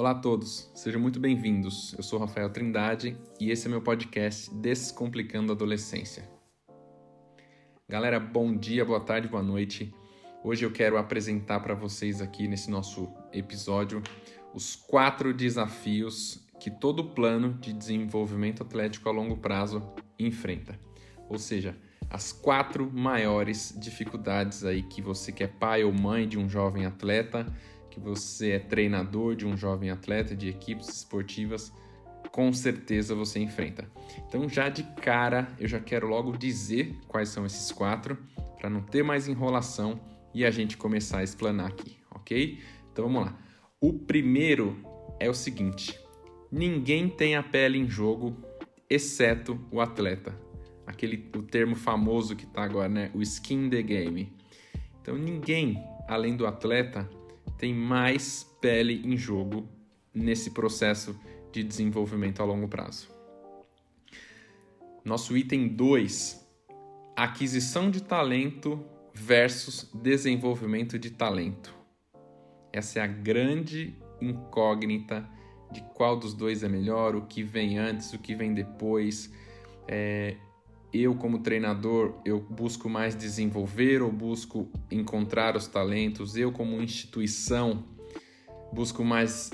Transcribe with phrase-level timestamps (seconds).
[0.00, 1.92] Olá a todos, sejam muito bem-vindos.
[1.94, 6.26] Eu sou Rafael Trindade e esse é meu podcast Descomplicando a Adolescência.
[7.86, 9.92] Galera, bom dia, boa tarde, boa noite.
[10.42, 14.02] Hoje eu quero apresentar para vocês aqui nesse nosso episódio
[14.54, 19.82] os quatro desafios que todo plano de desenvolvimento atlético a longo prazo
[20.18, 20.80] enfrenta.
[21.28, 21.76] Ou seja,
[22.08, 26.86] as quatro maiores dificuldades aí que você que é pai ou mãe de um jovem
[26.86, 27.46] atleta,
[27.90, 31.72] que você é treinador de um jovem atleta de equipes esportivas,
[32.30, 33.90] com certeza você enfrenta.
[34.26, 38.16] Então, já de cara, eu já quero logo dizer quais são esses quatro,
[38.58, 40.00] para não ter mais enrolação
[40.32, 42.60] e a gente começar a explanar aqui, ok?
[42.92, 43.38] Então vamos lá.
[43.80, 44.78] O primeiro
[45.18, 45.98] é o seguinte:
[46.52, 48.36] ninguém tem a pele em jogo,
[48.88, 50.34] exceto o atleta
[50.90, 53.10] aquele o termo famoso que está agora, né?
[53.14, 54.32] O skin the game.
[55.00, 57.08] Então ninguém, além do atleta,
[57.60, 59.68] tem mais pele em jogo
[60.14, 61.14] nesse processo
[61.52, 63.10] de desenvolvimento a longo prazo.
[65.04, 66.42] Nosso item 2,
[67.14, 71.74] aquisição de talento versus desenvolvimento de talento.
[72.72, 75.28] Essa é a grande incógnita
[75.70, 79.30] de qual dos dois é melhor, o que vem antes, o que vem depois.
[79.86, 80.34] É,
[80.92, 86.36] eu como treinador eu busco mais desenvolver ou busco encontrar os talentos?
[86.36, 87.84] Eu como instituição
[88.72, 89.50] busco mais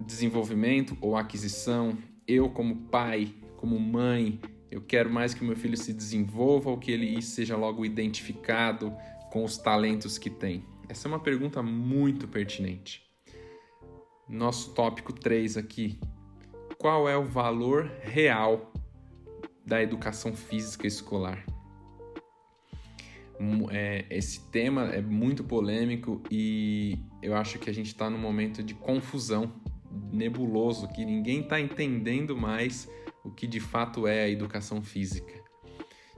[0.00, 1.96] desenvolvimento ou aquisição?
[2.26, 6.90] Eu como pai como mãe eu quero mais que meu filho se desenvolva ou que
[6.90, 8.92] ele seja logo identificado
[9.30, 10.64] com os talentos que tem?
[10.88, 13.02] Essa é uma pergunta muito pertinente.
[14.28, 15.98] Nosso tópico 3 aqui.
[16.78, 18.72] Qual é o valor real
[19.66, 21.44] da educação física escolar.
[23.70, 28.62] É, esse tema é muito polêmico e eu acho que a gente está num momento
[28.62, 29.52] de confusão,
[30.12, 32.88] nebuloso, que ninguém está entendendo mais
[33.24, 35.34] o que de fato é a educação física.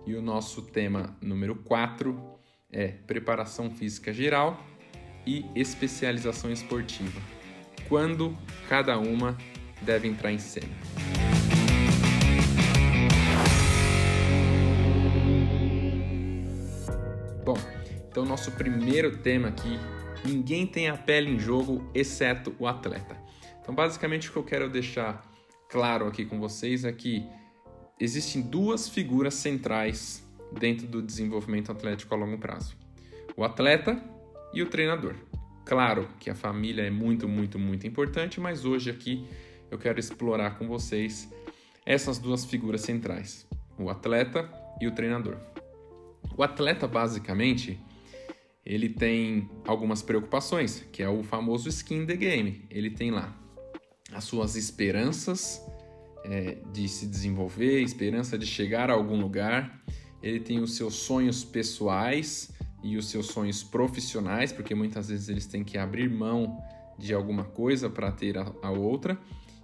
[0.07, 2.39] E o nosso tema número 4
[2.70, 4.64] é preparação física geral
[5.27, 7.20] e especialização esportiva.
[7.89, 8.37] Quando
[8.69, 9.37] cada uma
[9.83, 11.08] deve entrar em cena.
[18.18, 19.79] Então, nosso primeiro tema aqui:
[20.24, 23.17] ninguém tem a pele em jogo exceto o atleta.
[23.61, 25.23] Então, basicamente, o que eu quero deixar
[25.68, 27.24] claro aqui com vocês é que
[28.01, 30.28] existem duas figuras centrais
[30.58, 32.77] dentro do desenvolvimento atlético a longo prazo:
[33.36, 34.02] o atleta
[34.52, 35.14] e o treinador.
[35.64, 39.28] Claro que a família é muito, muito, muito importante, mas hoje aqui
[39.70, 41.33] eu quero explorar com vocês
[41.86, 43.46] essas duas figuras centrais:
[43.78, 45.36] o atleta e o treinador.
[46.36, 47.80] O atleta, basicamente,
[48.68, 52.67] ele tem algumas preocupações, que é o famoso skin the game.
[52.68, 53.34] Ele tem lá
[54.12, 55.64] as suas esperanças
[56.23, 59.83] é, de se desenvolver, esperança de chegar a algum lugar.
[60.23, 62.51] Ele tem os seus sonhos pessoais
[62.84, 66.62] e os seus sonhos profissionais, porque muitas vezes eles têm que abrir mão
[66.98, 69.18] de alguma coisa para ter a, a outra.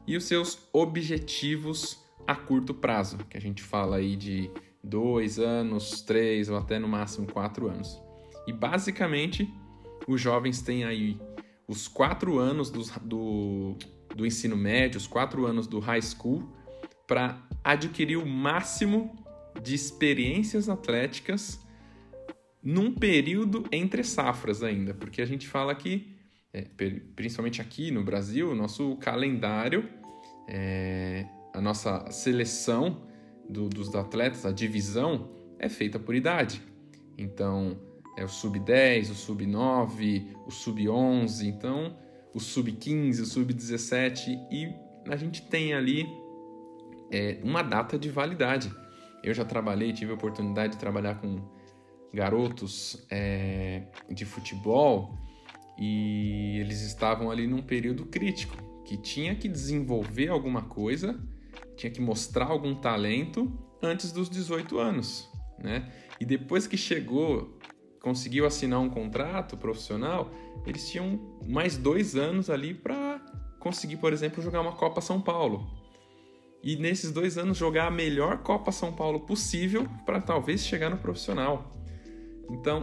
[0.06, 4.50] E os seus objetivos a curto prazo, que a gente fala aí de
[4.82, 8.02] dois anos, três ou até no máximo quatro anos.
[8.46, 9.52] E basicamente,
[10.06, 11.18] os jovens têm aí
[11.66, 13.76] os quatro anos do, do,
[14.14, 16.42] do ensino médio, os quatro anos do high school,
[17.06, 19.14] para adquirir o máximo
[19.62, 21.64] de experiências atléticas
[22.62, 26.16] num período entre safras ainda, porque a gente fala que,
[26.52, 26.62] é,
[27.14, 29.88] principalmente aqui no Brasil, nosso calendário,
[30.48, 33.06] é, a nossa seleção
[33.48, 36.60] do, dos atletas, a divisão, é feita por idade.
[37.16, 37.78] Então,
[38.16, 41.96] é o sub-10, o sub-9, o sub-11, então
[42.32, 44.72] o sub-15, o sub-17 e
[45.08, 46.06] a gente tem ali
[47.10, 48.72] é, uma data de validade.
[49.22, 51.40] Eu já trabalhei, tive a oportunidade de trabalhar com
[52.12, 55.18] garotos é, de futebol
[55.78, 61.18] e eles estavam ali num período crítico, que tinha que desenvolver alguma coisa,
[61.76, 63.52] tinha que mostrar algum talento
[63.82, 65.28] antes dos 18 anos,
[65.58, 65.92] né?
[66.20, 67.58] E depois que chegou
[68.04, 70.30] conseguiu assinar um contrato profissional,
[70.66, 71.18] eles tinham
[71.48, 73.18] mais dois anos ali para
[73.58, 75.66] conseguir, por exemplo, jogar uma Copa São Paulo.
[76.62, 80.98] E nesses dois anos jogar a melhor Copa São Paulo possível para talvez chegar no
[80.98, 81.74] profissional.
[82.50, 82.82] Então,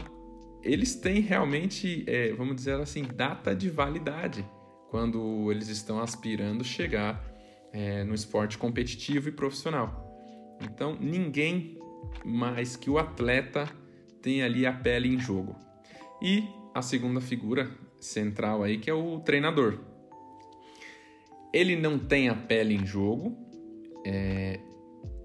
[0.64, 4.44] eles têm realmente, é, vamos dizer assim, data de validade
[4.90, 7.24] quando eles estão aspirando chegar
[7.72, 10.58] é, no esporte competitivo e profissional.
[10.64, 11.78] Então, ninguém
[12.26, 13.70] mais que o atleta
[14.22, 15.56] tem ali a pele em jogo.
[16.22, 17.70] E a segunda figura
[18.00, 19.80] central aí que é o treinador.
[21.54, 23.38] ele não tem a pele em jogo.
[24.06, 24.60] É,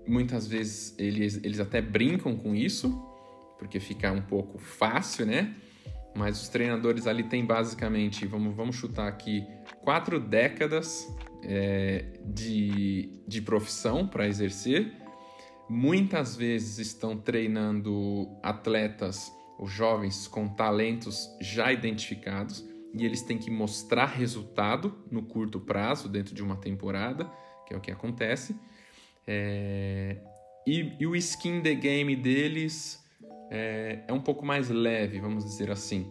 [0.07, 2.91] muitas vezes eles, eles até brincam com isso,
[3.59, 5.55] porque fica um pouco fácil, né?
[6.15, 9.47] Mas os treinadores ali têm basicamente, vamos, vamos chutar aqui,
[9.83, 11.07] quatro décadas
[11.43, 14.93] é, de, de profissão para exercer.
[15.69, 22.65] Muitas vezes estão treinando atletas ou jovens com talentos já identificados
[22.95, 27.31] e eles têm que mostrar resultado no curto prazo, dentro de uma temporada,
[27.67, 28.57] que é o que acontece.
[29.27, 30.19] É...
[30.67, 33.05] E, e, o skin the game deles
[33.51, 36.11] é, é, um pouco mais leve, vamos dizer assim,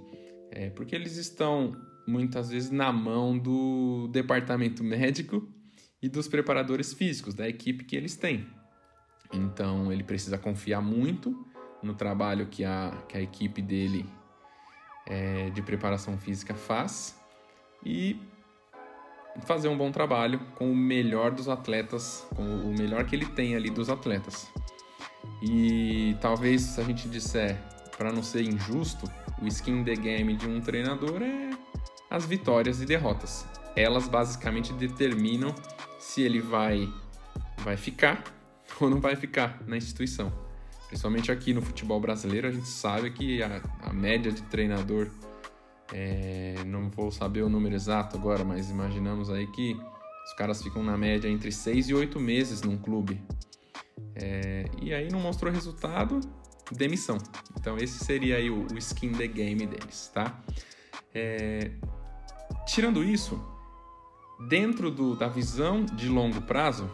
[0.49, 1.75] é, porque eles estão
[2.07, 5.45] muitas vezes na mão do departamento médico
[6.01, 8.47] e dos preparadores físicos, da equipe que eles têm.
[9.35, 11.45] Então ele precisa confiar muito
[11.81, 14.05] no trabalho que a, que a equipe dele
[15.05, 17.19] é, de preparação física faz
[17.85, 18.19] e
[19.41, 23.55] fazer um bom trabalho com o melhor dos atletas, com o melhor que ele tem
[23.55, 24.49] ali dos atletas.
[25.41, 27.61] E talvez se a gente disser,
[27.97, 29.09] para não ser injusto,
[29.41, 31.49] o skin the game de um treinador é
[32.09, 33.45] as vitórias e derrotas.
[33.75, 35.53] Elas basicamente determinam
[35.99, 36.89] se ele vai
[37.57, 38.23] vai ficar
[38.83, 40.31] ou não vai ficar na instituição.
[40.87, 45.09] Principalmente aqui no futebol brasileiro, a gente sabe que a, a média de treinador,
[45.93, 49.77] é, não vou saber o número exato agora, mas imaginamos aí que
[50.25, 53.21] os caras ficam na média entre 6 e 8 meses num clube.
[54.15, 56.21] É, e aí não mostrou resultado,
[56.71, 57.17] demissão.
[57.59, 60.39] Então esse seria aí o, o skin the game deles, tá?
[61.13, 61.71] É,
[62.65, 63.41] tirando isso,
[64.47, 66.89] dentro do, da visão de longo prazo,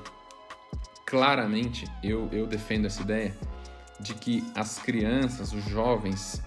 [1.11, 3.37] claramente eu, eu defendo essa ideia
[3.99, 6.41] de que as crianças, os jovens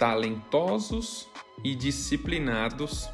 [0.00, 1.28] talentosos
[1.62, 3.08] e disciplinados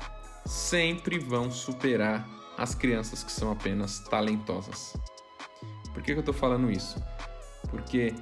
[0.47, 2.27] sempre vão superar
[2.57, 4.97] as crianças que são apenas talentosas.
[5.93, 6.99] Por que, que eu estou falando isso?
[7.69, 8.15] Porque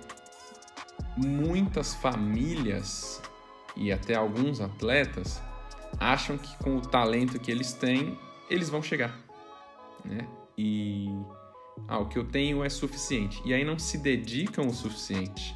[1.16, 3.22] muitas famílias
[3.76, 5.40] e até alguns atletas
[6.00, 8.18] acham que com o talento que eles têm,
[8.50, 9.16] eles vão chegar.
[10.04, 10.26] Né?
[10.58, 11.08] E
[11.88, 13.42] ah, o que eu tenho é suficiente.
[13.44, 15.54] E aí não se dedicam o suficiente,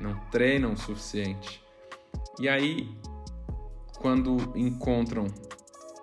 [0.00, 1.62] não treinam o suficiente.
[2.38, 2.88] E aí,
[3.98, 5.26] quando encontram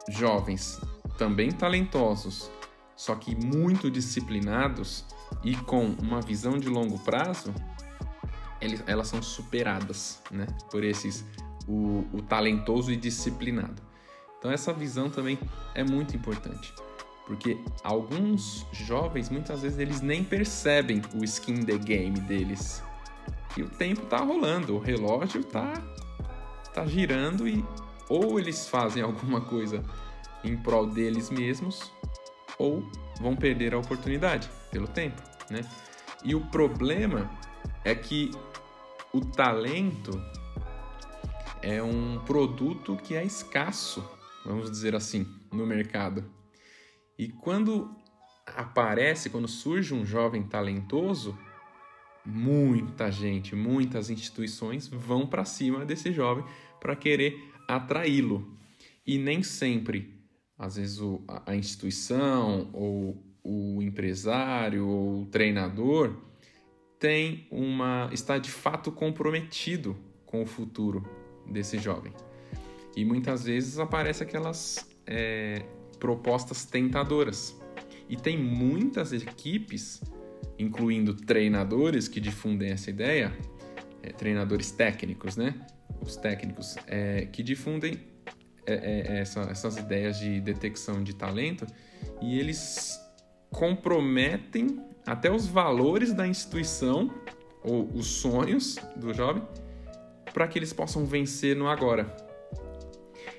[0.10, 0.80] jovens
[1.18, 2.50] também talentosos,
[2.96, 5.06] só que muito disciplinados
[5.44, 7.54] e com uma visão de longo prazo,
[8.86, 11.26] elas são superadas né, por esses,
[11.68, 13.82] o, o talentoso e disciplinado.
[14.40, 15.38] Então, essa visão também
[15.74, 16.74] é muito importante.
[17.28, 22.82] Porque alguns jovens, muitas vezes, eles nem percebem o skin the game deles.
[23.58, 25.74] E o tempo tá rolando, o relógio tá,
[26.74, 27.64] tá girando e
[28.08, 29.84] ou eles fazem alguma coisa
[30.42, 31.92] em prol deles mesmos
[32.58, 32.90] ou
[33.20, 35.62] vão perder a oportunidade pelo tempo, né?
[36.24, 37.30] E o problema
[37.84, 38.32] é que
[39.12, 40.12] o talento
[41.62, 44.04] é um produto que é escasso,
[44.46, 46.24] vamos dizer assim, no mercado.
[47.18, 47.96] E quando
[48.46, 51.38] aparece, quando surge um jovem talentoso,
[52.26, 56.44] muita gente, muitas instituições vão para cima desse jovem
[56.80, 58.58] para querer atraí-lo.
[59.06, 60.22] E nem sempre,
[60.58, 66.14] às vezes, o, a instituição ou o empresário ou o treinador
[67.00, 69.96] tem uma está de fato comprometido
[70.26, 71.08] com o futuro
[71.50, 72.12] desse jovem.
[72.96, 75.64] E muitas vezes aparece aquelas é,
[76.00, 77.56] propostas tentadoras.
[78.10, 80.02] E tem muitas equipes,
[80.58, 83.36] incluindo treinadores que difundem essa ideia,
[84.02, 85.56] é, treinadores técnicos, né?
[86.02, 88.00] Os técnicos é, que difundem
[88.66, 91.66] é, é, essa, essas ideias de detecção de talento
[92.22, 93.00] e eles
[93.50, 97.14] comprometem até os valores da instituição
[97.64, 99.42] ou os sonhos do jovem
[100.34, 102.16] para que eles possam vencer no agora.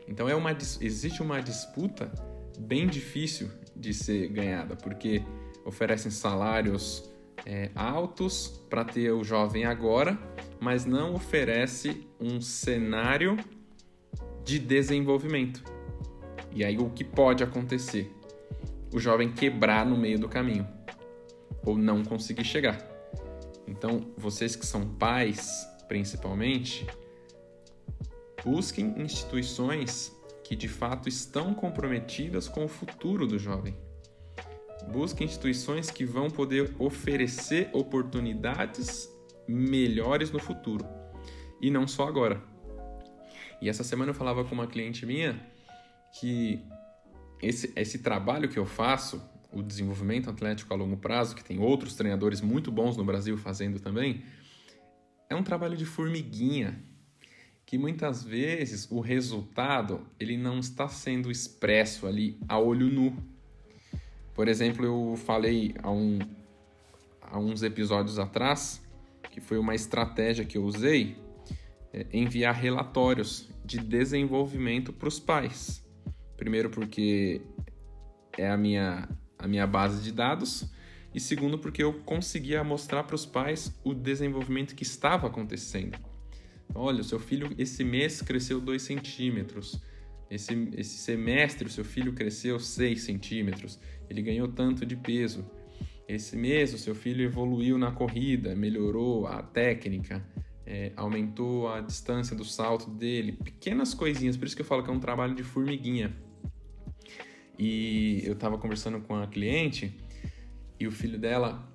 [0.09, 0.51] Então é uma,
[0.81, 2.11] existe uma disputa
[2.59, 5.23] bem difícil de ser ganhada, porque
[5.65, 7.09] oferecem salários
[7.47, 10.19] é, altos para ter o jovem agora,
[10.61, 13.37] mas não oferece um cenário
[14.45, 15.63] de desenvolvimento.
[16.53, 18.13] E aí o que pode acontecer?
[18.93, 20.67] O jovem quebrar no meio do caminho
[21.65, 22.79] ou não conseguir chegar.
[23.67, 26.87] Então, vocês que são pais, principalmente,
[28.43, 30.18] busquem instituições
[30.49, 33.77] que de fato estão comprometidas com o futuro do jovem.
[34.91, 39.07] Busque instituições que vão poder oferecer oportunidades
[39.47, 40.87] melhores no futuro
[41.61, 42.43] e não só agora.
[43.61, 45.39] E essa semana eu falava com uma cliente minha
[46.19, 46.65] que
[47.43, 51.95] esse, esse trabalho que eu faço, o desenvolvimento atlético a longo prazo, que tem outros
[51.95, 54.25] treinadores muito bons no Brasil fazendo também,
[55.29, 56.83] é um trabalho de formiguinha,
[57.69, 63.15] que muitas vezes o resultado ele não está sendo expresso ali a olho nu.
[64.33, 66.19] Por exemplo, eu falei há, um,
[67.21, 68.83] há uns episódios atrás
[69.31, 71.19] que foi uma estratégia que eu usei
[71.93, 75.87] é enviar relatórios de desenvolvimento para os pais.
[76.39, 77.43] Primeiro porque
[78.39, 79.07] é a minha,
[79.39, 80.73] a minha base de dados
[81.15, 86.08] e segundo porque eu conseguia mostrar para os pais o desenvolvimento que estava acontecendo.
[86.75, 89.81] Olha, o seu filho esse mês cresceu 2 centímetros.
[90.31, 93.81] Esse, esse semestre o seu filho cresceu 6 centímetros.
[94.09, 95.45] Ele ganhou tanto de peso.
[96.07, 100.25] Esse mês o seu filho evoluiu na corrida, melhorou a técnica,
[100.65, 103.33] é, aumentou a distância do salto dele.
[103.33, 106.15] Pequenas coisinhas, por isso que eu falo que é um trabalho de formiguinha.
[107.59, 109.93] E eu estava conversando com a cliente
[110.79, 111.69] e o filho dela,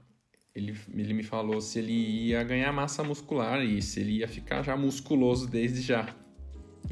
[0.55, 4.61] ele, ele me falou se ele ia ganhar massa muscular e se ele ia ficar
[4.61, 6.15] já musculoso desde já.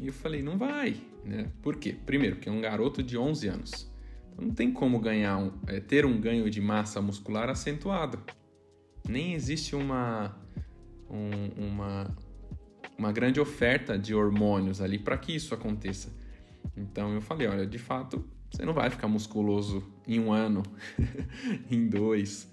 [0.00, 1.50] E eu falei, não vai, né?
[1.62, 1.94] Por quê?
[2.04, 3.92] Primeiro, porque é um garoto de 11 anos.
[4.32, 8.18] Então não tem como ganhar um, é, ter um ganho de massa muscular acentuado.
[9.08, 10.36] Nem existe uma,
[11.08, 12.16] um, uma,
[12.98, 16.12] uma grande oferta de hormônios ali para que isso aconteça.
[16.76, 20.62] Então eu falei, olha, de fato você não vai ficar musculoso em um ano,
[21.70, 22.51] em dois.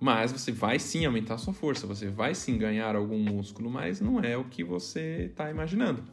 [0.00, 4.00] Mas você vai sim aumentar a sua força, você vai sim ganhar algum músculo, mas
[4.00, 6.04] não é o que você está imaginando.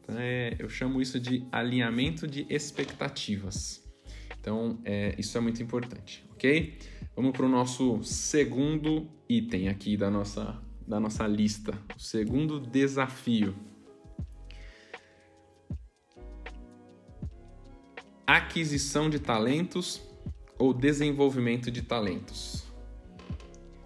[0.00, 3.82] Então, é, eu chamo isso de alinhamento de expectativas.
[4.40, 6.78] Então, é, isso é muito importante, ok?
[7.14, 13.54] Vamos para o nosso segundo item aqui da nossa, da nossa lista, o segundo desafio.
[18.32, 20.00] aquisição de talentos
[20.58, 22.51] ou desenvolvimento de talentos.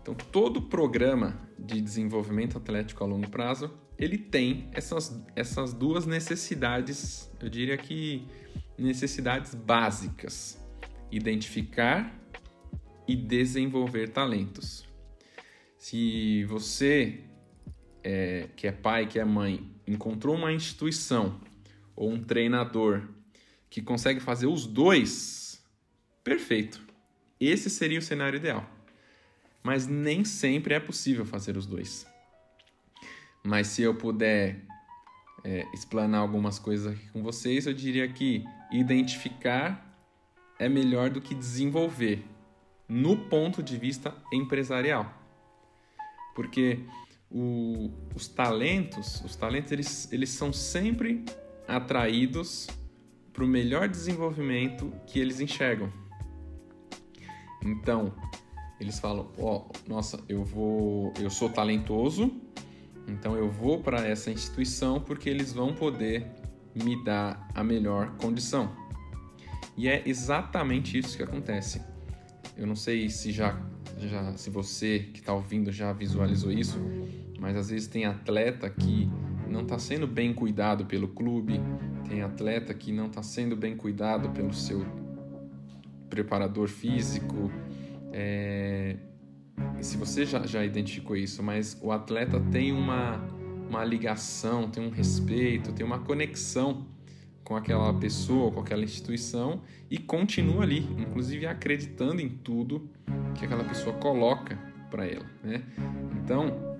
[0.06, 7.28] Então, todo programa de desenvolvimento atlético a longo prazo, ele tem essas, essas duas necessidades,
[7.40, 8.24] eu diria que
[8.78, 10.64] necessidades básicas:
[11.10, 12.16] identificar
[13.08, 14.86] e desenvolver talentos.
[15.76, 17.24] Se você
[18.04, 21.40] é, que é pai, que é mãe, encontrou uma instituição
[21.96, 23.08] ou um treinador
[23.68, 25.60] que consegue fazer os dois,
[26.22, 26.80] perfeito.
[27.40, 28.75] Esse seria o cenário ideal.
[29.66, 32.06] Mas nem sempre é possível fazer os dois.
[33.42, 34.64] Mas se eu puder
[35.42, 39.84] é, explanar algumas coisas aqui com vocês, eu diria que identificar
[40.56, 42.24] é melhor do que desenvolver
[42.88, 45.12] no ponto de vista empresarial.
[46.32, 46.84] Porque
[47.28, 51.24] o, os talentos, os talentos eles, eles são sempre
[51.66, 52.68] atraídos
[53.32, 55.92] para o melhor desenvolvimento que eles enxergam.
[57.60, 58.14] Então,
[58.80, 62.32] eles falam: "Ó, oh, nossa, eu vou, eu sou talentoso,
[63.08, 66.26] então eu vou para essa instituição porque eles vão poder
[66.74, 68.70] me dar a melhor condição".
[69.76, 71.82] E é exatamente isso que acontece.
[72.56, 73.60] Eu não sei se já,
[73.98, 76.78] já se você que está ouvindo já visualizou isso,
[77.38, 79.08] mas às vezes tem atleta que
[79.48, 81.60] não está sendo bem cuidado pelo clube,
[82.08, 84.86] tem atleta que não está sendo bem cuidado pelo seu
[86.08, 87.50] preparador físico.
[88.16, 88.96] É...
[89.80, 93.18] Se você já, já identificou isso, mas o atleta tem uma,
[93.68, 96.86] uma ligação, tem um respeito, tem uma conexão
[97.44, 102.88] com aquela pessoa, com aquela instituição e continua ali, inclusive acreditando em tudo
[103.34, 104.58] que aquela pessoa coloca
[104.90, 105.62] para ela, né?
[106.22, 106.76] Então,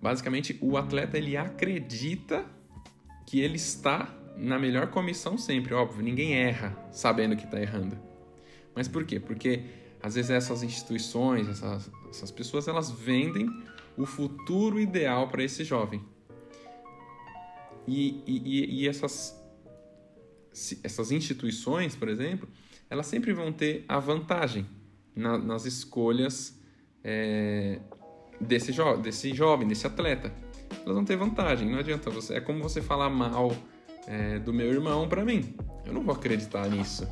[0.00, 2.44] Basicamente, o atleta ele acredita
[3.26, 7.98] que ele está na melhor comissão sempre, óbvio, ninguém erra sabendo que está errando.
[8.74, 9.18] Mas por quê?
[9.18, 9.62] Porque
[10.02, 13.48] às vezes essas instituições, essas, essas pessoas, elas vendem
[13.96, 16.02] o futuro ideal para esse jovem.
[17.86, 19.34] E, e, e essas,
[20.82, 22.48] essas instituições, por exemplo,
[22.88, 24.66] elas sempre vão ter a vantagem
[25.16, 26.58] na, nas escolhas
[27.02, 27.80] é,
[28.40, 30.32] desse, jo desse jovem, desse atleta.
[30.82, 32.34] Elas vão ter vantagem, não adianta você.
[32.34, 33.50] É como você falar mal
[34.06, 35.54] é, do meu irmão para mim.
[35.84, 37.08] Eu não vou acreditar nisso,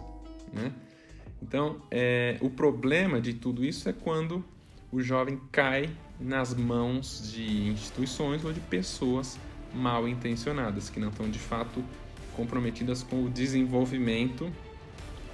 [0.52, 0.73] né?
[1.43, 4.45] Então, é, o problema de tudo isso é quando
[4.90, 9.38] o jovem cai nas mãos de instituições ou de pessoas
[9.75, 11.85] mal intencionadas, que não estão de fato
[12.35, 14.50] comprometidas com o desenvolvimento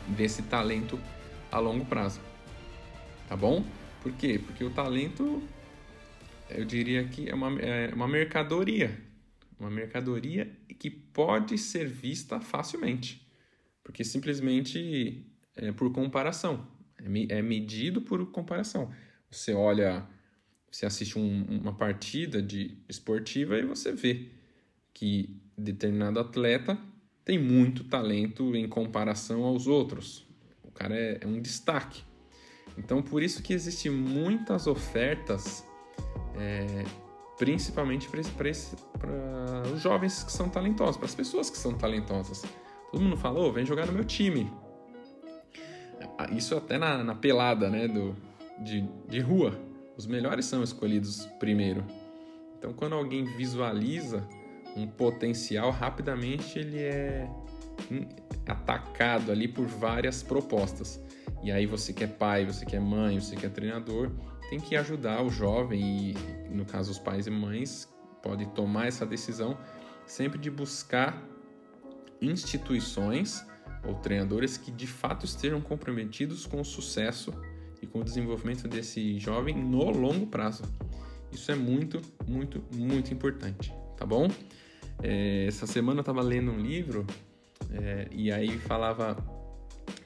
[0.09, 0.99] desse talento
[1.51, 2.21] a longo prazo.
[3.29, 3.65] Tá bom?
[4.03, 4.41] Por quê?
[4.45, 5.43] Porque o talento
[6.51, 9.01] eu diria que é uma, é uma mercadoria.
[9.59, 13.27] Uma mercadoria que pode ser vista facilmente.
[13.85, 16.67] porque simplesmente é por comparação,
[16.99, 18.91] é, é medido por comparação.
[19.31, 20.07] Você olha,
[20.71, 24.31] você assiste um, uma partida de esportiva e você vê
[24.93, 26.79] que determinado atleta
[27.25, 30.27] tem muito talento em comparação aos outros.
[30.63, 32.03] O cara é, é um destaque.
[32.77, 35.65] Então, por isso que existem muitas ofertas,
[36.37, 36.85] é,
[37.39, 42.43] principalmente para os jovens que são talentosos, para as pessoas que são talentosas.
[42.91, 44.51] Todo mundo falou, oh, vem jogar no meu time.
[46.23, 48.17] Ah, isso até na, na pelada né, do,
[48.61, 49.59] de, de rua.
[49.97, 51.85] Os melhores são escolhidos primeiro.
[52.59, 54.26] Então, quando alguém visualiza
[54.76, 57.29] um potencial, rapidamente ele é
[58.47, 61.02] atacado ali por várias propostas.
[61.43, 64.11] E aí você que é pai, você que é mãe, você que é treinador,
[64.49, 66.14] tem que ajudar o jovem e,
[66.50, 69.59] no caso, os pais e mães podem tomar essa decisão
[70.07, 71.21] sempre de buscar
[72.21, 73.45] instituições
[73.85, 77.33] ou treinadores que de fato estejam comprometidos com o sucesso
[77.81, 80.62] e com o desenvolvimento desse jovem no longo prazo.
[81.33, 84.29] Isso é muito, muito, muito importante, tá bom?
[85.03, 87.07] É, essa semana eu estava lendo um livro
[87.71, 89.17] é, e aí falava,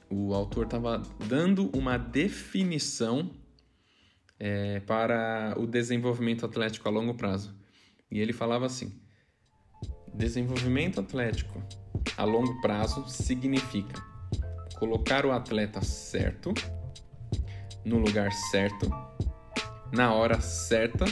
[0.09, 3.31] o autor estava dando uma definição
[4.39, 7.55] é, para o desenvolvimento atlético a longo prazo.
[8.11, 9.01] E ele falava assim:
[10.17, 11.63] desenvolvimento atlético
[12.17, 14.03] a longo prazo significa
[14.79, 16.53] colocar o atleta certo,
[17.85, 18.89] no lugar certo,
[19.93, 21.05] na hora certa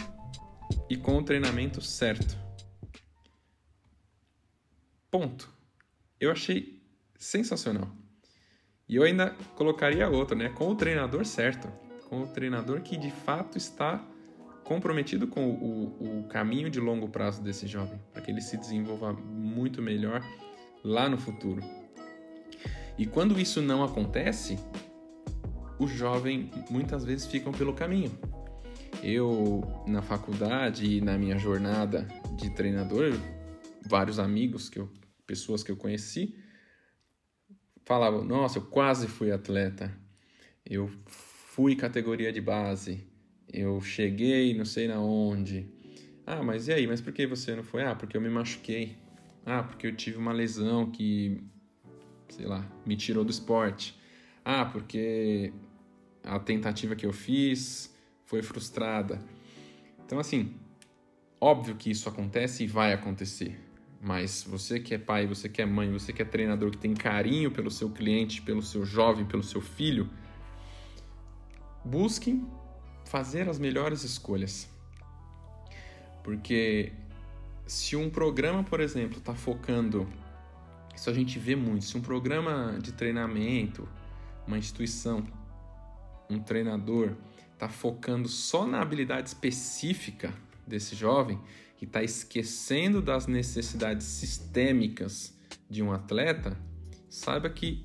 [0.88, 2.37] e com o treinamento certo.
[5.11, 5.49] Ponto.
[6.18, 6.82] Eu achei
[7.16, 7.88] sensacional.
[8.88, 10.49] E eu ainda colocaria outra, né?
[10.49, 11.68] Com o treinador certo.
[12.08, 14.04] Com o treinador que de fato está
[14.64, 19.12] comprometido com o, o caminho de longo prazo desse jovem, para que ele se desenvolva
[19.12, 20.23] muito melhor
[20.83, 21.62] lá no futuro.
[22.99, 24.59] E quando isso não acontece,
[25.78, 28.11] o jovem muitas vezes ficam pelo caminho.
[29.03, 33.12] Eu, na faculdade e na minha jornada de treinador,
[33.87, 34.90] vários amigos que eu
[35.27, 36.37] pessoas que eu conheci
[37.85, 39.92] falavam: Nossa, eu quase fui atleta,
[40.64, 43.07] eu fui categoria de base,
[43.55, 45.67] eu cheguei não sei na onde.
[46.27, 46.87] Ah, mas e aí?
[46.87, 47.85] Mas por que você não foi?
[47.85, 48.97] Ah, porque eu me machuquei.
[49.47, 51.40] Ah, porque eu tive uma lesão que,
[52.29, 53.95] sei lá, me tirou do esporte.
[54.45, 55.53] Ah, porque
[56.23, 59.21] a tentativa que eu fiz foi frustrada.
[60.05, 60.55] Então, assim,
[61.40, 63.61] óbvio que isso acontece e vai acontecer.
[64.01, 66.93] Mas você que é pai, você que é mãe, você que é treinador, que tem
[66.95, 70.11] carinho pelo seu cliente, pelo seu jovem, pelo seu filho,
[71.85, 72.47] busquem
[73.05, 74.69] fazer as melhores escolhas.
[76.23, 76.93] Porque
[77.67, 80.09] se um programa, por exemplo, está focando,
[80.95, 83.88] isso a gente vê muito, se um programa de treinamento,
[84.47, 85.27] uma instituição,
[86.29, 87.12] um treinador
[87.53, 90.33] está focando só na habilidade específica
[90.67, 91.38] desse jovem,
[91.77, 95.37] que está esquecendo das necessidades sistêmicas
[95.69, 96.57] de um atleta,
[97.09, 97.85] saiba que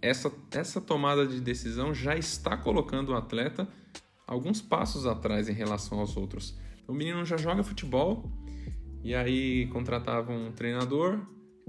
[0.00, 3.68] essa, essa tomada de decisão já está colocando o atleta
[4.26, 6.58] alguns passos atrás em relação aos outros.
[6.86, 8.30] O menino já joga futebol
[9.02, 11.20] e aí contratava um treinador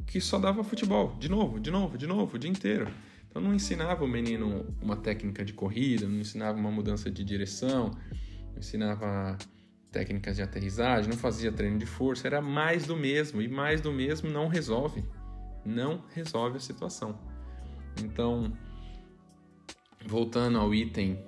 [0.06, 2.88] que só dava futebol, de novo, de novo, de novo, o dia inteiro.
[3.30, 7.92] Então não ensinava o menino uma técnica de corrida, não ensinava uma mudança de direção,
[8.52, 9.38] não ensinava
[9.92, 13.92] técnicas de aterrissagem, não fazia treino de força, era mais do mesmo e mais do
[13.92, 15.04] mesmo não resolve,
[15.66, 17.18] não resolve a situação.
[18.04, 18.52] Então,
[20.06, 21.20] voltando ao item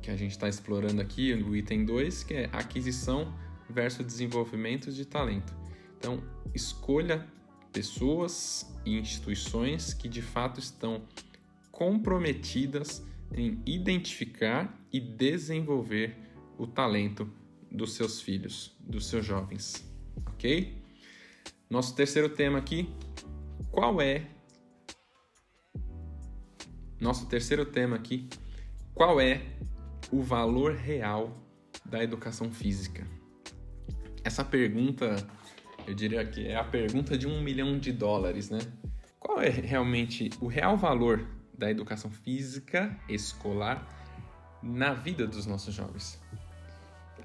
[0.00, 3.34] que a gente está explorando aqui, o item 2, que é aquisição
[3.68, 5.54] versus desenvolvimento de talento.
[5.98, 6.22] Então,
[6.54, 7.26] escolha
[7.72, 11.02] pessoas e instituições que de fato estão
[11.70, 16.16] comprometidas em identificar e desenvolver
[16.58, 17.30] o talento
[17.70, 19.88] dos seus filhos, dos seus jovens,
[20.26, 20.82] ok?
[21.68, 22.92] Nosso terceiro tema aqui,
[23.70, 24.26] qual é?
[27.00, 28.28] Nosso terceiro tema aqui,
[28.92, 29.40] qual é
[30.12, 31.36] o valor real
[31.84, 33.06] da educação física?
[34.24, 35.16] Essa pergunta,
[35.86, 38.58] eu diria que é a pergunta de um milhão de dólares, né?
[39.18, 43.86] Qual é realmente o real valor da educação física escolar
[44.62, 46.20] na vida dos nossos jovens?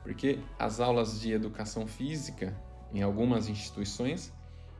[0.04, 2.56] Porque as aulas de educação física
[2.94, 4.32] em algumas instituições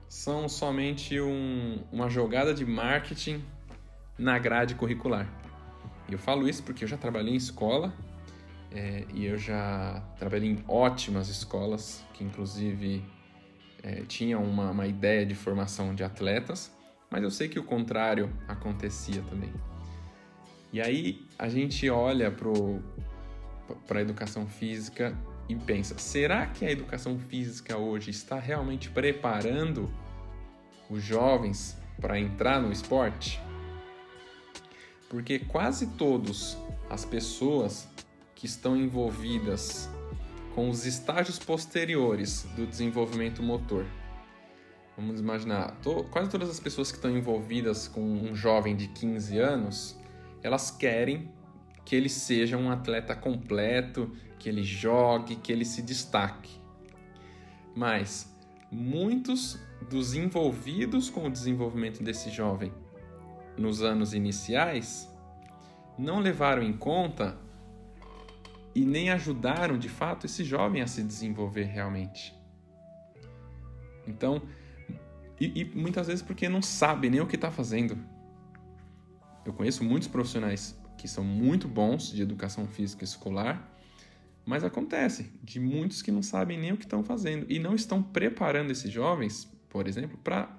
[0.08, 3.44] são somente um, uma jogada de marketing
[4.18, 5.28] na grade curricular.
[6.10, 7.94] Eu falo isso porque eu já trabalhei em escola
[8.72, 13.04] é, e eu já trabalhei em ótimas escolas que, inclusive,
[13.82, 16.72] é, tinham uma, uma ideia de formação de atletas,
[17.10, 19.52] mas eu sei que o contrário acontecia também.
[20.74, 22.30] E aí a gente olha
[23.88, 29.90] para a educação física e pensa: será que a educação física hoje está realmente preparando
[30.90, 33.40] os jovens para entrar no esporte?
[35.10, 36.58] Porque quase todas
[36.90, 37.88] as pessoas
[38.34, 39.90] que estão envolvidas
[40.54, 43.86] com os estágios posteriores do desenvolvimento motor.
[44.96, 49.38] Vamos imaginar, to, quase todas as pessoas que estão envolvidas com um jovem de 15
[49.38, 50.00] anos,
[50.42, 51.30] elas querem
[51.84, 56.60] que ele seja um atleta completo, que ele jogue, que ele se destaque.
[57.76, 58.34] Mas
[58.72, 62.72] muitos dos envolvidos com o desenvolvimento desse jovem
[63.58, 65.10] nos anos iniciais
[65.98, 67.38] não levaram em conta
[68.74, 72.36] e nem ajudaram de fato esse jovem a se desenvolver realmente.
[74.06, 74.42] Então,
[75.40, 77.98] e, e muitas vezes porque não sabe nem o que está fazendo.
[79.46, 83.72] Eu conheço muitos profissionais que são muito bons de educação física escolar,
[84.46, 88.02] mas acontece de muitos que não sabem nem o que estão fazendo e não estão
[88.02, 90.50] preparando esses jovens, por exemplo, para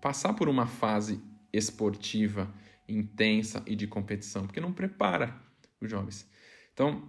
[0.00, 2.52] passar por uma fase esportiva
[2.88, 5.40] intensa e de competição, porque não prepara
[5.80, 6.28] os jovens.
[6.72, 7.08] Então,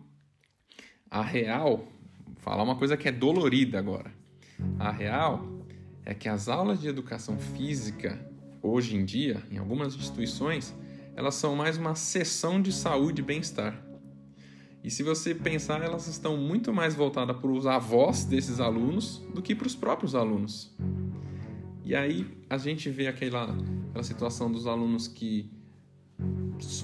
[1.09, 1.87] a real,
[2.37, 4.13] falar uma coisa que é dolorida agora.
[4.79, 5.65] A real
[6.05, 8.19] é que as aulas de educação física
[8.61, 10.73] hoje em dia, em algumas instituições,
[11.15, 13.81] elas são mais uma sessão de saúde e bem-estar.
[14.83, 19.41] E se você pensar, elas estão muito mais voltadas para os avós desses alunos do
[19.41, 20.75] que para os próprios alunos.
[21.91, 23.53] E aí a gente vê aquela,
[23.89, 25.51] aquela situação dos alunos que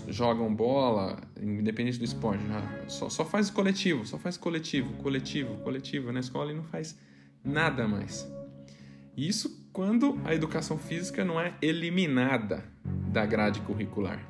[0.09, 2.43] jogam bola, independente do esporte,
[2.89, 6.99] só, só faz coletivo, só faz coletivo, coletivo, coletivo na escola e não faz
[7.41, 8.29] nada mais.
[9.15, 12.65] Isso quando a educação física não é eliminada
[13.09, 14.21] da grade curricular.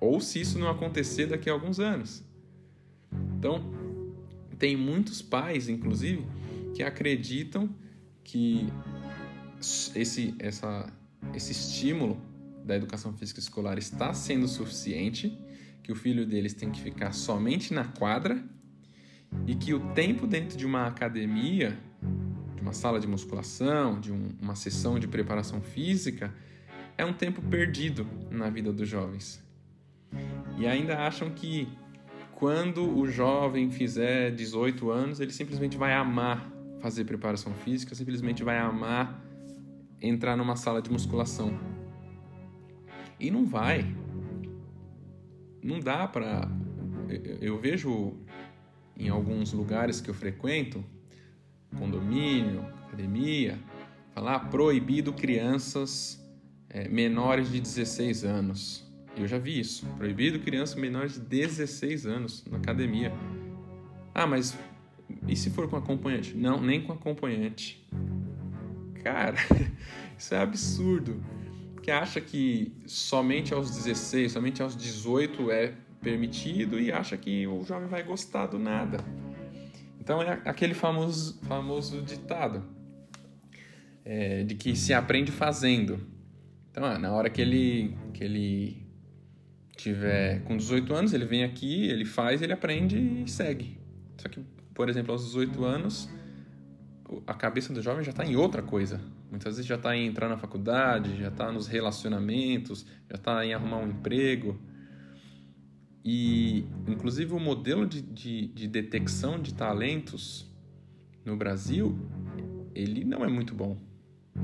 [0.00, 2.24] Ou se isso não acontecer daqui a alguns anos.
[3.38, 3.72] Então,
[4.58, 6.26] tem muitos pais, inclusive,
[6.74, 7.72] que acreditam
[8.24, 8.66] que
[9.94, 10.86] esse, essa,
[11.34, 12.20] esse estímulo
[12.64, 15.38] da educação física escolar está sendo suficiente,
[15.82, 18.42] que o filho deles tem que ficar somente na quadra
[19.46, 21.78] e que o tempo dentro de uma academia,
[22.54, 26.32] de uma sala de musculação, de um, uma sessão de preparação física,
[26.96, 29.42] é um tempo perdido na vida dos jovens.
[30.56, 31.68] E ainda acham que
[32.32, 36.50] quando o jovem fizer 18 anos, ele simplesmente vai amar
[36.80, 39.23] fazer preparação física, simplesmente vai amar
[40.08, 41.58] entrar numa sala de musculação.
[43.18, 43.84] E não vai.
[45.62, 46.48] Não dá para.
[47.40, 48.14] Eu vejo
[48.96, 50.84] em alguns lugares que eu frequento,
[51.78, 53.58] condomínio, academia,
[54.12, 56.22] falar proibido crianças
[56.68, 58.84] é, menores de 16 anos.
[59.16, 59.86] Eu já vi isso.
[59.96, 63.12] Proibido crianças menores de 16 anos na academia.
[64.14, 64.56] Ah, mas
[65.26, 66.36] e se for com acompanhante?
[66.36, 67.86] Não, nem com acompanhante.
[69.04, 69.36] Cara,
[70.18, 71.22] isso é absurdo
[71.82, 77.62] que acha que somente aos 16, somente aos 18 é permitido e acha que o
[77.62, 79.04] jovem vai gostar do nada.
[80.00, 82.64] Então é aquele famoso, famoso ditado
[84.02, 86.00] é, de que se aprende fazendo.
[86.70, 88.86] Então, ah, na hora que ele, que ele
[89.76, 93.78] tiver com 18 anos, ele vem aqui, ele faz, ele aprende e segue.
[94.16, 94.40] Só que,
[94.72, 96.08] por exemplo, aos 18 anos,
[97.26, 99.00] a cabeça do jovem já está em outra coisa.
[99.30, 103.52] Muitas vezes já está em entrar na faculdade, já está nos relacionamentos, já está em
[103.52, 104.58] arrumar um emprego.
[106.04, 110.50] E, inclusive, o modelo de, de, de detecção de talentos
[111.24, 111.98] no Brasil,
[112.74, 113.76] ele não é muito bom.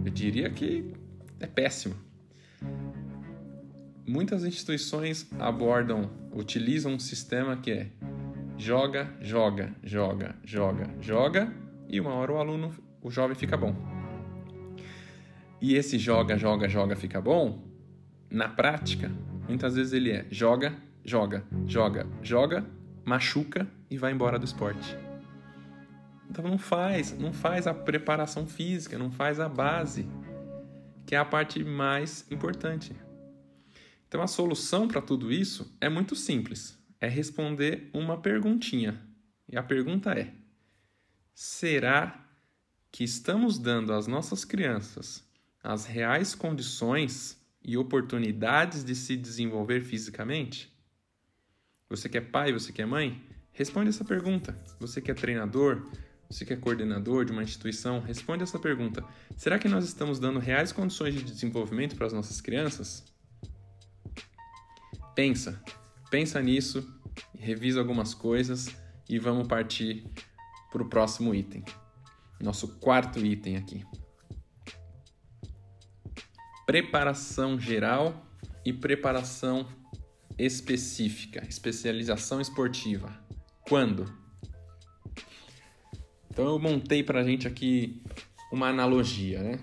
[0.04, 0.92] Eu diria que
[1.38, 1.94] é péssimo.
[4.06, 7.90] Muitas instituições abordam, utilizam um sistema que é
[8.56, 11.52] joga, joga, joga, joga, joga,
[11.90, 12.72] e uma hora o aluno,
[13.02, 13.74] o jovem fica bom.
[15.60, 17.68] E esse joga, joga, joga, fica bom,
[18.30, 19.10] na prática,
[19.48, 20.74] muitas vezes ele é joga,
[21.04, 22.64] joga, joga, joga,
[23.04, 24.96] machuca e vai embora do esporte.
[26.30, 30.06] Então não faz, não faz a preparação física, não faz a base,
[31.04, 32.94] que é a parte mais importante.
[34.06, 39.00] Então a solução para tudo isso é muito simples, é responder uma perguntinha.
[39.48, 40.32] E a pergunta é:
[41.42, 42.22] será
[42.92, 45.26] que estamos dando às nossas crianças
[45.64, 50.70] as reais condições e oportunidades de se desenvolver fisicamente?
[51.88, 53.24] Você que é pai, você que é mãe?
[53.52, 54.54] Responde essa pergunta.
[54.78, 55.90] Você que é treinador,
[56.28, 59.02] você que é coordenador de uma instituição, responde essa pergunta:
[59.34, 63.02] será que nós estamos dando reais condições de desenvolvimento para as nossas crianças?
[65.14, 65.58] Pensa,
[66.10, 66.86] pensa nisso,
[67.34, 68.68] revisa algumas coisas
[69.08, 70.04] e vamos partir
[70.70, 71.64] para o próximo item.
[72.40, 73.84] Nosso quarto item aqui.
[76.64, 78.26] Preparação geral
[78.64, 79.66] e preparação
[80.38, 83.12] específica, especialização esportiva.
[83.62, 84.10] Quando?
[86.30, 88.02] Então eu montei para a gente aqui
[88.50, 89.58] uma analogia, né?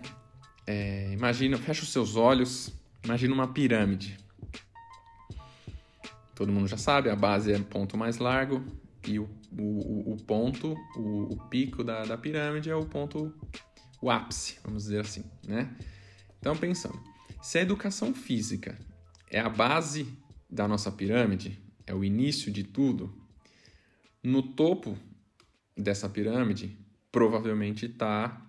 [0.68, 4.18] É, imagina, fecha os seus olhos, imagina uma pirâmide.
[6.36, 8.64] Todo mundo já sabe, a base é ponto mais largo
[9.08, 13.34] e o, o, o ponto, o, o pico da, da pirâmide é o ponto,
[14.02, 15.76] o ápice, vamos dizer assim, né?
[16.40, 17.00] Então pensando,
[17.42, 18.78] se a educação física
[19.30, 20.08] é a base
[20.50, 23.14] da nossa pirâmide, é o início de tudo,
[24.24, 24.98] no topo
[25.76, 26.78] dessa pirâmide
[27.12, 28.42] provavelmente está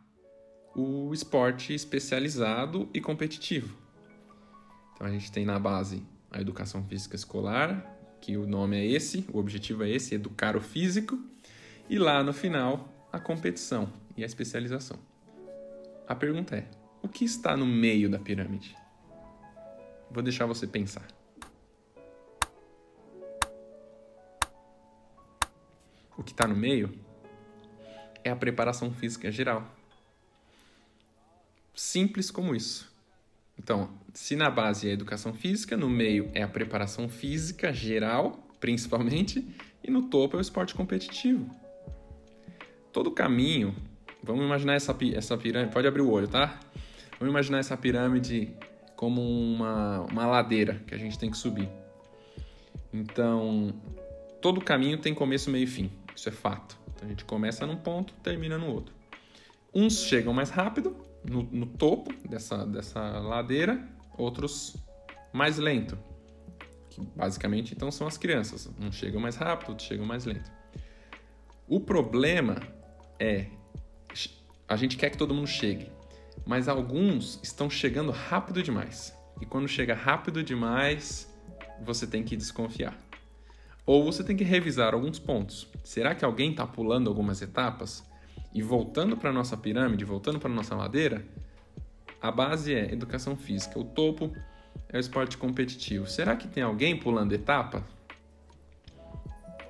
[0.75, 3.77] o esporte especializado e competitivo.
[4.95, 9.25] Então a gente tem na base a educação física escolar, que o nome é esse,
[9.33, 11.19] o objetivo é esse, educar o físico,
[11.89, 14.99] e lá no final a competição e a especialização.
[16.07, 16.69] A pergunta é:
[17.03, 18.77] o que está no meio da pirâmide?
[20.11, 21.07] Vou deixar você pensar.
[26.17, 26.99] O que está no meio
[28.25, 29.65] é a preparação física geral.
[31.75, 32.93] Simples como isso.
[33.59, 38.49] Então, se na base é a educação física, no meio é a preparação física geral,
[38.61, 39.47] principalmente,
[39.83, 41.49] e no topo é o esporte competitivo.
[42.93, 43.75] Todo caminho,
[44.23, 46.59] vamos imaginar essa, essa pirâmide, pode abrir o olho, tá?
[47.19, 48.53] Vamos imaginar essa pirâmide
[48.97, 51.69] como uma, uma ladeira que a gente tem que subir.
[52.93, 53.73] Então,
[54.41, 55.91] todo caminho tem começo, meio e fim.
[56.15, 56.79] Isso é fato.
[56.95, 58.95] Então, a gente começa num ponto, termina no outro.
[59.73, 64.77] Uns chegam mais rápido, no, no topo dessa, dessa ladeira, outros
[65.33, 65.99] mais lento.
[66.91, 68.71] Que basicamente, então, são as crianças.
[68.81, 70.51] Uns chegam mais rápido, outros chegam mais lento.
[71.67, 72.57] O problema
[73.19, 73.47] é,
[74.67, 75.91] a gente quer que todo mundo chegue
[76.49, 79.15] mas alguns estão chegando rápido demais.
[79.39, 81.31] E quando chega rápido demais,
[81.85, 82.99] você tem que desconfiar.
[83.85, 85.69] Ou você tem que revisar alguns pontos.
[85.85, 88.03] Será que alguém está pulando algumas etapas?
[88.53, 91.25] E voltando para nossa pirâmide, voltando para nossa ladeira,
[92.21, 94.33] a base é educação física, o topo
[94.89, 96.07] é o esporte competitivo.
[96.07, 97.87] Será que tem alguém pulando etapa?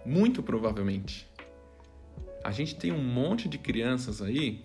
[0.05, 1.27] Muito provavelmente.
[2.43, 4.65] A gente tem um monte de crianças aí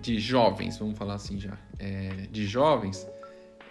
[0.00, 3.06] de jovens, vamos falar assim já, é, de jovens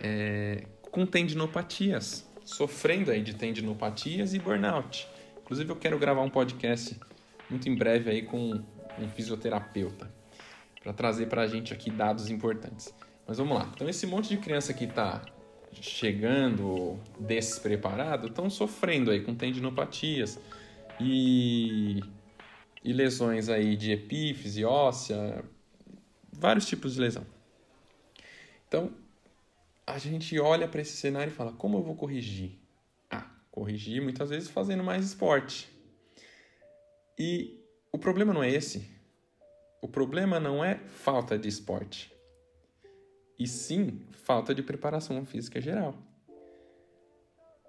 [0.01, 5.07] é, com tendinopatias, sofrendo aí de tendinopatias e burnout.
[5.41, 6.99] Inclusive eu quero gravar um podcast
[7.49, 8.63] muito em breve aí com
[8.99, 10.11] um fisioterapeuta
[10.81, 12.93] para trazer para a gente aqui dados importantes.
[13.27, 13.71] Mas vamos lá.
[13.73, 15.21] Então esse monte de criança que está
[15.71, 20.39] chegando despreparado estão sofrendo aí com tendinopatias
[20.99, 22.01] e,
[22.83, 25.43] e lesões aí de epífise óssea,
[26.31, 27.25] vários tipos de lesão.
[28.67, 28.91] Então,
[29.85, 32.57] a gente olha para esse cenário e fala: como eu vou corrigir?
[33.09, 35.69] Ah, corrigir muitas vezes fazendo mais esporte.
[37.17, 37.59] E
[37.95, 38.89] o problema não é esse.
[39.81, 42.13] O problema não é falta de esporte,
[43.39, 45.95] e sim falta de preparação física geral.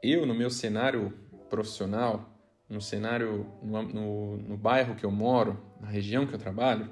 [0.02, 1.12] Eu, no meu cenário
[1.48, 2.28] profissional,
[2.68, 6.90] no cenário, no, no, no bairro que eu moro, na região que eu trabalho,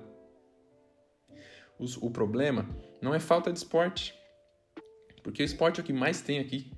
[2.01, 2.69] o problema
[3.03, 4.15] não é falta de esporte,
[5.25, 6.71] porque o esporte é o que mais tem aqui.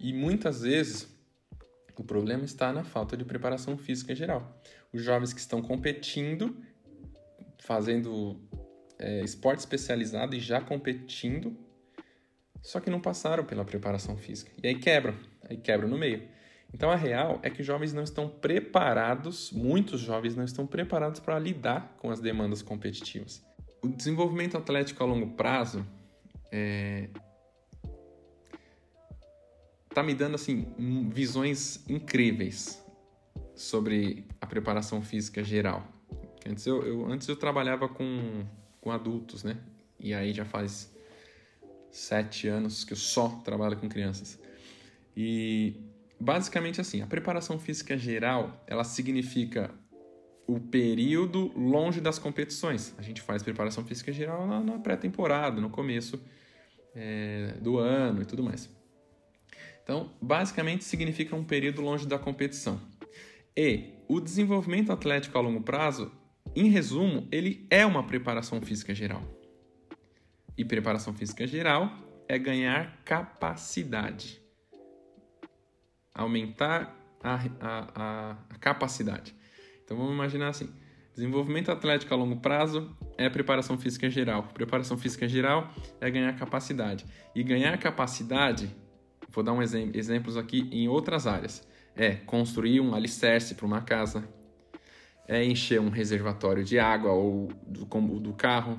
[0.00, 1.16] E muitas vezes
[1.96, 4.56] o problema está na falta de preparação física geral.
[4.92, 6.56] Os jovens que estão competindo,
[7.58, 8.40] fazendo
[8.98, 11.56] é, esporte especializado e já competindo,
[12.62, 14.50] só que não passaram pela preparação física.
[14.62, 15.14] E aí quebram,
[15.48, 16.28] aí quebram no meio.
[16.72, 21.20] Então a real é que os jovens não estão preparados, muitos jovens não estão preparados
[21.20, 23.46] para lidar com as demandas competitivas
[23.82, 25.86] o desenvolvimento atlético a longo prazo
[26.50, 27.08] é,
[29.94, 30.66] tá me dando assim
[31.10, 32.84] visões incríveis
[33.58, 35.84] sobre a preparação física geral.
[36.48, 38.46] Antes eu, eu, antes eu trabalhava com,
[38.80, 39.56] com adultos, né?
[39.98, 40.94] E aí já faz
[41.90, 44.38] sete anos que eu só trabalho com crianças.
[45.16, 45.74] E
[46.20, 49.74] basicamente assim, a preparação física geral ela significa
[50.46, 52.94] o período longe das competições.
[52.96, 56.22] A gente faz preparação física geral na, na pré-temporada, no começo
[56.94, 58.70] é, do ano e tudo mais.
[59.82, 62.80] Então, basicamente significa um período longe da competição.
[63.60, 66.12] E o desenvolvimento atlético a longo prazo
[66.54, 69.20] em resumo, ele é uma preparação física geral.
[70.56, 71.90] E preparação física geral
[72.28, 74.40] é ganhar capacidade.
[76.14, 79.34] Aumentar a, a, a, capacidade.
[79.84, 80.72] Então vamos imaginar assim:
[81.12, 84.44] desenvolvimento atlético a longo prazo é preparação física geral.
[84.54, 87.04] Preparação física geral é ganhar capacidade.
[87.34, 88.72] E ganhar capacidade,
[89.30, 91.67] vou dar um exemplo, exemplos aqui em outras áreas.
[91.98, 94.26] É construir um alicerce para uma casa,
[95.26, 97.84] é encher um reservatório de água ou do,
[98.20, 98.78] do carro,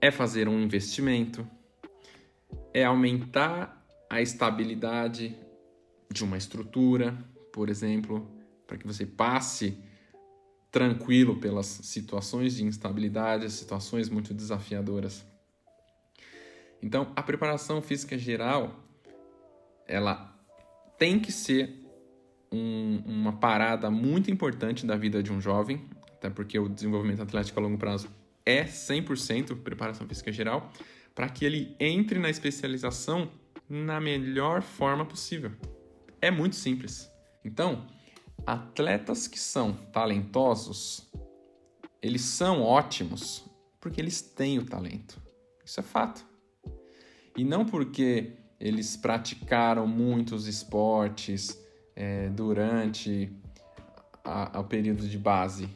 [0.00, 1.48] é fazer um investimento,
[2.74, 5.34] é aumentar a estabilidade
[6.10, 7.16] de uma estrutura,
[7.52, 8.28] por exemplo,
[8.66, 9.78] para que você passe
[10.70, 15.24] tranquilo pelas situações de instabilidade, situações muito desafiadoras.
[16.82, 18.84] Então, a preparação física geral,
[19.86, 20.36] ela
[20.98, 21.87] tem que ser
[22.52, 27.58] um, uma parada muito importante da vida de um jovem, até porque o desenvolvimento atlético
[27.60, 28.08] a longo prazo
[28.44, 30.72] é 100% preparação física geral,
[31.14, 33.30] para que ele entre na especialização
[33.68, 35.52] na melhor forma possível.
[36.20, 37.10] É muito simples.
[37.44, 37.86] Então,
[38.46, 41.10] atletas que são talentosos,
[42.00, 43.44] eles são ótimos
[43.80, 45.20] porque eles têm o talento.
[45.64, 46.26] Isso é fato.
[47.36, 51.56] E não porque eles praticaram muitos esportes
[51.98, 53.28] é, durante
[54.54, 55.68] o período de base.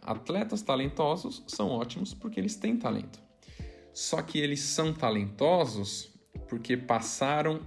[0.00, 3.20] Atletas talentosos são ótimos porque eles têm talento.
[3.92, 6.10] Só que eles são talentosos
[6.48, 7.60] porque passaram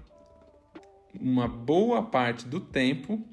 [1.13, 3.23] uma boa parte do tempo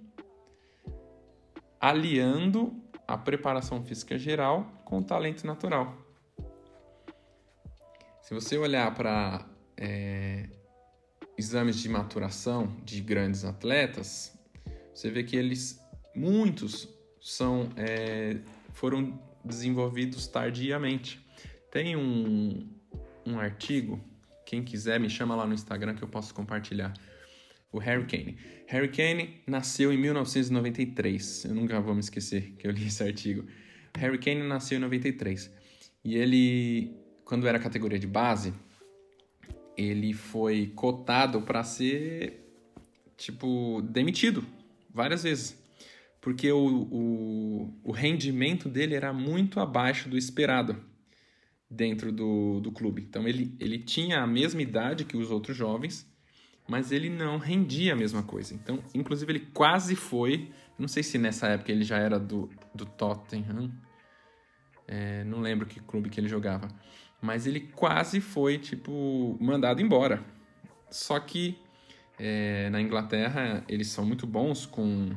[1.81, 2.77] aliando
[3.09, 5.97] a preparação física geral com o talento natural.
[8.21, 9.47] Se você olhar para
[9.77, 10.49] é,
[11.37, 14.33] exames de maturação de grandes atletas,
[14.95, 15.81] você vê que eles,
[16.15, 16.89] muitos,
[17.21, 18.39] são, é,
[18.73, 21.21] foram desenvolvidos tardiamente.
[21.71, 22.69] Tem um,
[23.27, 24.01] um artigo,
[24.45, 26.93] quem quiser me chama lá no Instagram que eu posso compartilhar
[27.73, 28.37] o Harry Kane.
[28.67, 31.47] Harry Kane nasceu em 1993.
[31.47, 33.47] Eu nunca vou me esquecer que eu li esse artigo.
[33.97, 35.51] Harry Kane nasceu em 93.
[36.05, 38.53] E ele, quando era categoria de base,
[39.77, 42.45] ele foi cotado para ser,
[43.17, 44.45] tipo, demitido
[44.93, 45.61] várias vezes.
[46.21, 50.77] Porque o, o, o rendimento dele era muito abaixo do esperado
[51.69, 53.03] dentro do, do clube.
[53.03, 56.07] Então ele, ele tinha a mesma idade que os outros jovens,
[56.69, 58.55] mas ele não rendia a mesma coisa.
[58.55, 60.53] Então, inclusive, ele quase foi.
[60.79, 63.73] Não sei se nessa época ele já era do, do Tottenham.
[64.87, 66.69] É, não lembro que clube que ele jogava.
[67.23, 70.23] Mas ele quase foi, tipo, mandado embora.
[70.91, 71.57] Só que
[72.19, 75.11] é, na Inglaterra eles são muito bons com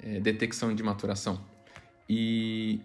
[0.00, 1.40] é, detecção de maturação.
[2.08, 2.80] E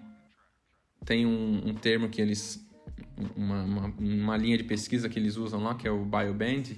[1.04, 2.64] tem um, um termo que eles.
[3.36, 6.76] Uma, uma, uma linha de pesquisa que eles usam lá, que é o Bioband,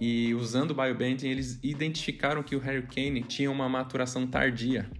[0.00, 4.90] e usando o biobanding, eles identificaram que o Harry Kane tinha uma maturação tardia,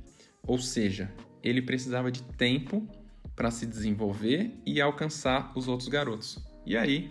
[0.43, 1.12] ou seja,
[1.43, 2.88] ele precisava de tempo
[3.35, 6.38] para se desenvolver e alcançar os outros garotos.
[6.64, 7.11] E aí,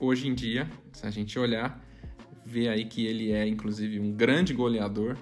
[0.00, 1.82] hoje em dia, se a gente olhar,
[2.44, 5.16] vê aí que ele é inclusive um grande goleador.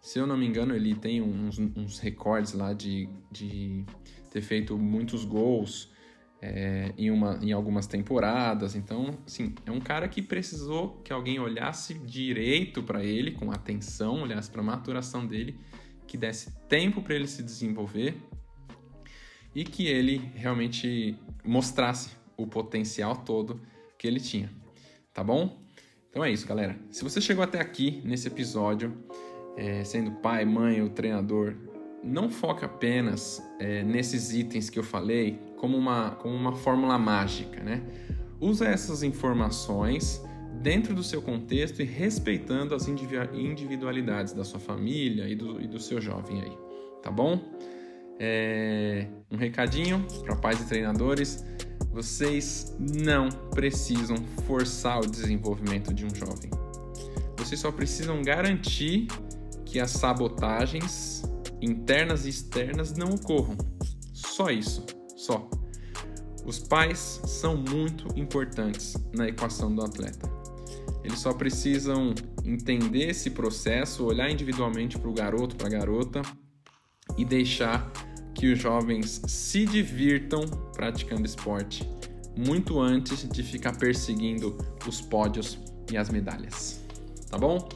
[0.00, 3.84] Se eu não me engano, ele tem uns, uns recordes lá de, de
[4.30, 5.92] ter feito muitos gols
[6.42, 8.74] é, em, uma, em algumas temporadas.
[8.74, 14.22] Então, assim, é um cara que precisou que alguém olhasse direito para ele, com atenção,
[14.22, 15.58] olhasse para a maturação dele,
[16.06, 18.14] que desse tempo para ele se desenvolver
[19.54, 23.60] e que ele realmente mostrasse o potencial todo
[23.96, 24.50] que ele tinha.
[25.12, 25.58] Tá bom?
[26.10, 26.76] Então é isso, galera.
[26.90, 28.96] Se você chegou até aqui nesse episódio,
[29.56, 31.54] é, sendo pai, mãe ou treinador,
[32.02, 37.62] não foca apenas é, nesses itens que eu falei como uma, como uma fórmula mágica,
[37.62, 37.82] né?
[38.40, 40.22] Usa essas informações
[40.60, 45.80] dentro do seu contexto e respeitando as individualidades da sua família e do, e do
[45.80, 46.52] seu jovem aí,
[47.02, 47.40] tá bom?
[48.18, 51.44] É, um recadinho para pais e treinadores:
[51.90, 54.16] vocês não precisam
[54.46, 56.50] forçar o desenvolvimento de um jovem.
[57.36, 59.08] Vocês só precisam garantir
[59.64, 61.22] que as sabotagens
[61.60, 63.56] internas e externas não ocorram.
[64.12, 64.84] Só isso,
[65.16, 65.48] só.
[66.44, 70.28] Os pais são muito importantes na equação do atleta.
[71.02, 72.14] Eles só precisam
[72.44, 76.22] entender esse processo, olhar individualmente para o garoto, para a garota
[77.16, 77.92] e deixar
[78.34, 80.42] que os jovens se divirtam
[80.74, 81.88] praticando esporte
[82.36, 85.58] muito antes de ficar perseguindo os pódios
[85.90, 86.82] e as medalhas.
[87.30, 87.68] Tá bom?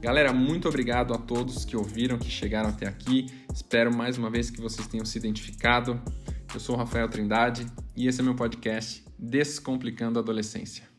[0.00, 3.26] Galera, muito obrigado a todos que ouviram, que chegaram até aqui.
[3.52, 6.00] Espero mais uma vez que vocês tenham se identificado.
[6.52, 7.66] Eu sou o Rafael Trindade
[7.96, 10.93] e esse é meu podcast Descomplicando a Adolescência.